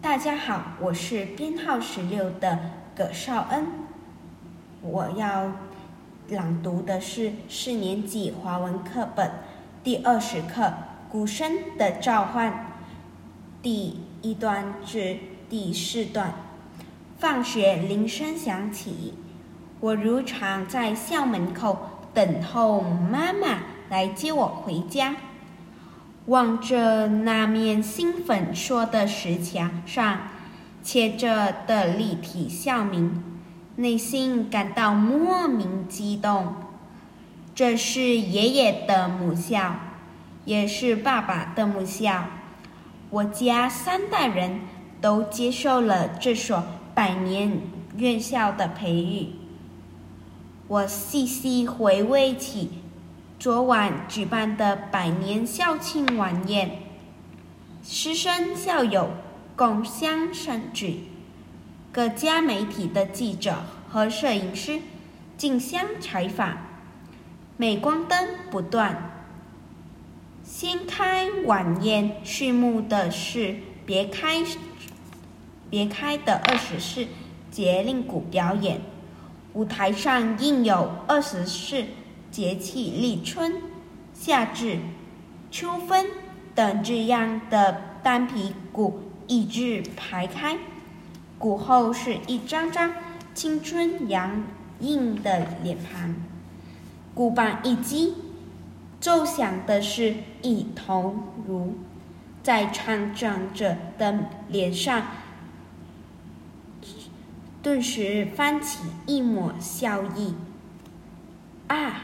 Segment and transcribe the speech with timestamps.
[0.00, 2.56] 大家好，我是编号十六的
[2.94, 3.66] 葛绍恩。
[4.80, 5.50] 我要
[6.28, 9.28] 朗读的是四年级华文课本
[9.82, 10.62] 第二十课
[11.10, 12.52] 《鼓声的召唤》
[13.60, 15.18] 第一段至
[15.50, 16.32] 第四段。
[17.18, 19.14] 放学铃声响起，
[19.80, 21.76] 我如常在校门口
[22.14, 23.58] 等候妈妈
[23.90, 25.16] 来接我回家。
[26.28, 30.18] 望着那面新粉刷的石墙上
[30.82, 33.24] 切着的立体校名，
[33.76, 36.54] 内心感到莫名激动。
[37.54, 39.76] 这是爷爷的母校，
[40.44, 42.26] 也是爸爸的母校。
[43.08, 44.60] 我家三代人
[45.00, 46.62] 都接受了这所
[46.94, 47.58] 百年
[47.96, 49.28] 院校的培育。
[50.66, 52.82] 我细细回味起。
[53.38, 56.82] 昨晚举办的百年校庆晚宴，
[57.84, 59.10] 师生校友
[59.54, 61.04] 共襄盛举，
[61.92, 64.80] 各家媒体的记者和摄影师
[65.36, 66.58] 竞相采访，
[67.56, 69.12] 镁光灯不断。
[70.42, 73.54] 掀开晚宴序幕的是
[73.86, 74.42] 别开
[75.70, 77.06] 别开的二十四
[77.52, 78.80] 节令鼓表演，
[79.52, 81.84] 舞台上印有二十四。
[82.30, 83.62] 节气立春、
[84.12, 84.78] 夏至、
[85.50, 86.06] 秋分
[86.54, 90.58] 等这样的单皮鼓一字排开，
[91.38, 92.92] 鼓后是一张张
[93.34, 94.44] 青春洋
[94.80, 96.14] 溢的脸庞。
[97.14, 98.14] 鼓棒一击，
[99.00, 101.76] 奏响的是一头如
[102.42, 105.02] 在唱长者的脸上，
[107.62, 110.34] 顿时翻起一抹笑意。
[111.66, 112.02] 啊！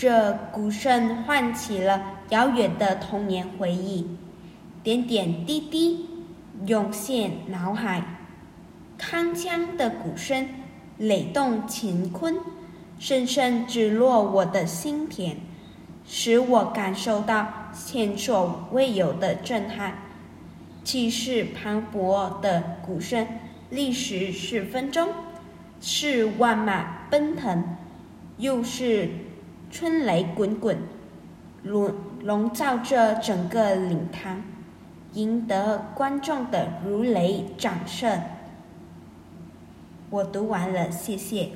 [0.00, 4.06] 这鼓声唤起了遥远的童年回忆，
[4.84, 6.06] 点点滴滴
[6.66, 8.04] 涌现脑海。
[8.96, 10.48] 铿锵的鼓声
[10.98, 12.36] 雷动乾坤，
[13.00, 15.34] 深深直落我的心田，
[16.06, 19.98] 使我感受到前所未有的震撼。
[20.84, 23.26] 气势磅礴的鼓声，
[23.68, 25.08] 历时十分钟，
[25.80, 27.64] 是万马奔腾，
[28.36, 29.10] 又是。
[29.70, 30.78] 春雷滚滚，
[31.62, 34.42] 笼笼罩着整个礼堂，
[35.12, 38.20] 赢得观众的如雷掌声。
[40.10, 41.50] 我读完了，谢谢。